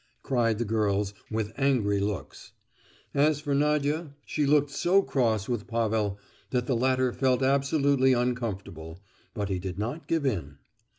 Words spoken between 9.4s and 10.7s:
he did not give in.